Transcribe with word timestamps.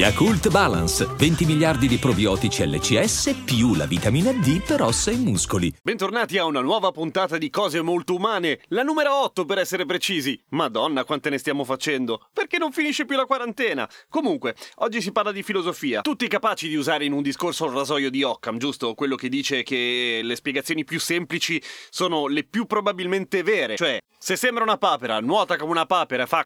Yakult 0.00 0.48
Balance, 0.48 1.04
20 1.04 1.44
miliardi 1.44 1.86
di 1.86 1.98
probiotici 1.98 2.66
LCS 2.66 3.42
più 3.44 3.74
la 3.74 3.84
vitamina 3.84 4.32
D 4.32 4.62
per 4.62 4.80
ossa 4.80 5.10
e 5.10 5.16
muscoli. 5.16 5.70
Bentornati 5.82 6.38
a 6.38 6.46
una 6.46 6.62
nuova 6.62 6.90
puntata 6.90 7.36
di 7.36 7.50
Cose 7.50 7.82
Molto 7.82 8.14
Umane, 8.14 8.60
la 8.68 8.82
numero 8.82 9.14
8 9.24 9.44
per 9.44 9.58
essere 9.58 9.84
precisi. 9.84 10.42
Madonna, 10.52 11.04
quante 11.04 11.28
ne 11.28 11.36
stiamo 11.36 11.64
facendo? 11.64 12.28
Perché 12.32 12.56
non 12.56 12.72
finisce 12.72 13.04
più 13.04 13.14
la 13.14 13.26
quarantena? 13.26 13.86
Comunque, 14.08 14.54
oggi 14.76 15.02
si 15.02 15.12
parla 15.12 15.32
di 15.32 15.42
filosofia. 15.42 16.00
Tutti 16.00 16.26
capaci 16.28 16.68
di 16.68 16.76
usare 16.76 17.04
in 17.04 17.12
un 17.12 17.20
discorso 17.20 17.66
il 17.66 17.72
rasoio 17.72 18.08
di 18.08 18.22
Occam, 18.22 18.56
giusto? 18.56 18.94
Quello 18.94 19.16
che 19.16 19.28
dice 19.28 19.62
che 19.62 20.20
le 20.22 20.34
spiegazioni 20.34 20.82
più 20.82 20.98
semplici 20.98 21.62
sono 21.90 22.26
le 22.26 22.44
più 22.44 22.64
probabilmente 22.64 23.42
vere. 23.42 23.76
Cioè, 23.76 24.00
se 24.16 24.36
sembra 24.36 24.62
una 24.62 24.78
papera, 24.78 25.20
nuota 25.20 25.58
come 25.58 25.72
una 25.72 25.84
papera 25.84 26.24
fa 26.24 26.40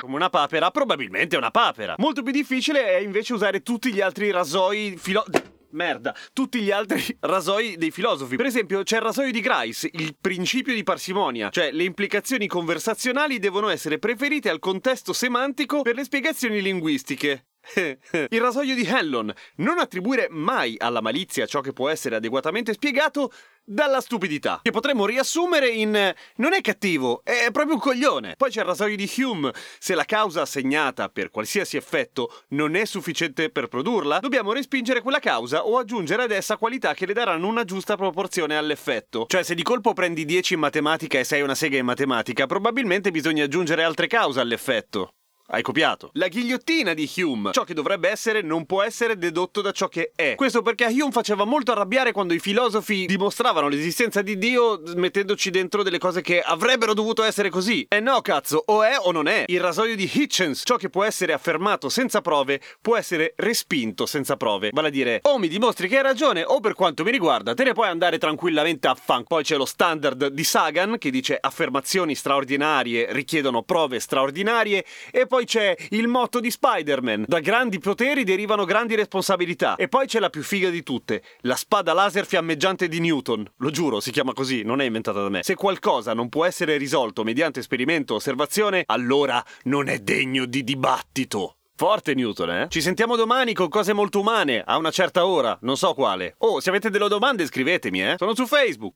come 0.00 0.14
una 0.14 0.30
papera, 0.30 0.70
probabilmente 0.70 1.36
una 1.36 1.50
papera. 1.50 1.94
Molto 1.98 2.22
più 2.22 2.32
difficile 2.32 2.84
è 2.86 2.98
invece 2.98 3.34
usare 3.34 3.62
tutti 3.62 3.92
gli 3.92 4.00
altri 4.00 4.30
rasoi 4.30 4.96
filo... 4.98 5.24
Merda, 5.70 6.14
tutti 6.32 6.60
gli 6.60 6.70
altri 6.70 7.02
rasoi 7.20 7.76
dei 7.76 7.90
filosofi. 7.90 8.36
Per 8.36 8.46
esempio, 8.46 8.82
c'è 8.82 8.96
il 8.96 9.02
rasoio 9.02 9.30
di 9.30 9.40
Grice, 9.40 9.90
il 9.92 10.16
principio 10.18 10.72
di 10.72 10.82
parsimonia, 10.82 11.50
cioè 11.50 11.70
le 11.70 11.84
implicazioni 11.84 12.46
conversazionali 12.46 13.38
devono 13.38 13.68
essere 13.68 13.98
preferite 13.98 14.48
al 14.48 14.58
contesto 14.58 15.12
semantico 15.12 15.82
per 15.82 15.94
le 15.94 16.04
spiegazioni 16.04 16.62
linguistiche. 16.62 17.46
Il 18.30 18.40
rasoio 18.40 18.74
di 18.74 18.86
Hanlon. 18.86 19.32
Non 19.56 19.78
attribuire 19.78 20.28
mai 20.30 20.76
alla 20.78 21.00
malizia 21.00 21.46
ciò 21.46 21.60
che 21.60 21.72
può 21.72 21.88
essere 21.88 22.16
adeguatamente 22.16 22.72
spiegato 22.72 23.32
dalla 23.66 24.00
stupidità. 24.00 24.60
Che 24.62 24.70
potremmo 24.70 25.06
riassumere 25.06 25.68
in 25.68 26.14
non 26.36 26.52
è 26.52 26.60
cattivo, 26.60 27.22
è 27.24 27.48
proprio 27.50 27.74
un 27.74 27.80
coglione. 27.80 28.34
Poi 28.36 28.50
c'è 28.50 28.60
il 28.60 28.66
rasoio 28.66 28.96
di 28.96 29.10
Hume. 29.18 29.52
Se 29.78 29.94
la 29.94 30.04
causa 30.04 30.42
assegnata 30.42 31.08
per 31.08 31.30
qualsiasi 31.30 31.76
effetto 31.76 32.42
non 32.50 32.76
è 32.76 32.84
sufficiente 32.84 33.50
per 33.50 33.66
produrla, 33.66 34.20
dobbiamo 34.20 34.52
respingere 34.52 35.02
quella 35.02 35.18
causa 35.18 35.66
o 35.66 35.78
aggiungere 35.78 36.22
ad 36.22 36.30
essa 36.30 36.56
qualità 36.56 36.94
che 36.94 37.06
le 37.06 37.12
daranno 37.12 37.48
una 37.48 37.64
giusta 37.64 37.96
proporzione 37.96 38.56
all'effetto. 38.56 39.26
Cioè, 39.26 39.42
se 39.42 39.54
di 39.54 39.62
colpo 39.62 39.92
prendi 39.92 40.24
10 40.24 40.54
in 40.54 40.60
matematica 40.60 41.18
e 41.18 41.24
sei 41.24 41.42
una 41.42 41.54
sega 41.56 41.76
in 41.76 41.84
matematica, 41.84 42.46
probabilmente 42.46 43.10
bisogna 43.10 43.44
aggiungere 43.44 43.82
altre 43.82 44.06
cause 44.06 44.38
all'effetto. 44.40 45.15
Hai 45.48 45.62
copiato. 45.62 46.10
La 46.14 46.26
ghigliottina 46.26 46.92
di 46.92 47.08
Hume. 47.18 47.52
Ciò 47.52 47.62
che 47.62 47.72
dovrebbe 47.72 48.08
essere 48.08 48.42
non 48.42 48.66
può 48.66 48.82
essere 48.82 49.16
dedotto 49.16 49.60
da 49.60 49.70
ciò 49.70 49.86
che 49.86 50.10
è. 50.16 50.34
Questo 50.34 50.60
perché 50.60 50.86
Hume 50.86 51.12
faceva 51.12 51.44
molto 51.44 51.70
arrabbiare 51.70 52.10
quando 52.10 52.34
i 52.34 52.40
filosofi 52.40 53.06
dimostravano 53.06 53.68
l'esistenza 53.68 54.22
di 54.22 54.38
Dio 54.38 54.82
mettendoci 54.96 55.50
dentro 55.50 55.84
delle 55.84 55.98
cose 55.98 56.20
che 56.20 56.40
avrebbero 56.40 56.94
dovuto 56.94 57.22
essere 57.22 57.48
così. 57.48 57.86
E 57.88 58.00
no, 58.00 58.20
cazzo, 58.22 58.60
o 58.66 58.82
è 58.82 58.96
o 58.98 59.12
non 59.12 59.28
è. 59.28 59.44
Il 59.46 59.60
rasoio 59.60 59.94
di 59.94 60.10
Hitchens. 60.12 60.62
Ciò 60.64 60.74
che 60.74 60.90
può 60.90 61.04
essere 61.04 61.32
affermato 61.32 61.88
senza 61.90 62.20
prove 62.22 62.60
può 62.80 62.96
essere 62.96 63.34
respinto 63.36 64.04
senza 64.04 64.36
prove. 64.36 64.70
Vale 64.72 64.88
a 64.88 64.90
dire, 64.90 65.20
o 65.22 65.38
mi 65.38 65.46
dimostri 65.46 65.86
che 65.86 65.98
hai 65.98 66.02
ragione, 66.02 66.42
o 66.42 66.58
per 66.58 66.74
quanto 66.74 67.04
mi 67.04 67.12
riguarda, 67.12 67.54
te 67.54 67.62
ne 67.62 67.72
puoi 67.72 67.86
andare 67.86 68.18
tranquillamente 68.18 68.88
a 68.88 68.96
funk. 68.96 69.28
Poi 69.28 69.44
c'è 69.44 69.56
lo 69.56 69.64
standard 69.64 70.26
di 70.26 70.42
Sagan 70.42 70.98
che 70.98 71.10
dice 71.10 71.38
affermazioni 71.40 72.16
straordinarie 72.16 73.12
richiedono 73.12 73.62
prove 73.62 74.00
straordinarie 74.00 74.84
e 75.12 75.26
poi 75.26 75.35
poi 75.36 75.44
c'è 75.44 75.76
il 75.90 76.08
motto 76.08 76.40
di 76.40 76.50
Spider-Man. 76.50 77.26
Da 77.28 77.40
grandi 77.40 77.78
poteri 77.78 78.24
derivano 78.24 78.64
grandi 78.64 78.94
responsabilità. 78.94 79.76
E 79.76 79.86
poi 79.86 80.06
c'è 80.06 80.18
la 80.18 80.30
più 80.30 80.42
figa 80.42 80.70
di 80.70 80.82
tutte, 80.82 81.22
la 81.40 81.56
spada 81.56 81.92
laser 81.92 82.24
fiammeggiante 82.24 82.88
di 82.88 83.00
Newton. 83.00 83.46
Lo 83.58 83.68
giuro, 83.68 84.00
si 84.00 84.10
chiama 84.12 84.32
così, 84.32 84.62
non 84.62 84.80
è 84.80 84.86
inventata 84.86 85.20
da 85.20 85.28
me. 85.28 85.42
Se 85.42 85.54
qualcosa 85.54 86.14
non 86.14 86.30
può 86.30 86.46
essere 86.46 86.78
risolto 86.78 87.22
mediante 87.22 87.60
esperimento 87.60 88.14
o 88.14 88.16
osservazione, 88.16 88.84
allora 88.86 89.44
non 89.64 89.88
è 89.88 89.98
degno 89.98 90.46
di 90.46 90.64
dibattito. 90.64 91.56
Forte 91.74 92.14
Newton, 92.14 92.50
eh? 92.50 92.66
Ci 92.70 92.80
sentiamo 92.80 93.14
domani 93.14 93.52
con 93.52 93.68
cose 93.68 93.92
molto 93.92 94.20
umane, 94.20 94.62
a 94.64 94.78
una 94.78 94.90
certa 94.90 95.26
ora, 95.26 95.58
non 95.60 95.76
so 95.76 95.92
quale. 95.92 96.36
Oh, 96.38 96.60
se 96.60 96.70
avete 96.70 96.88
delle 96.88 97.08
domande 97.08 97.44
scrivetemi, 97.44 98.02
eh? 98.02 98.14
Sono 98.16 98.34
su 98.34 98.46
Facebook. 98.46 98.94